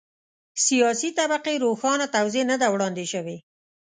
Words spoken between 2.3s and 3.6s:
نه ده وړاندې شوې.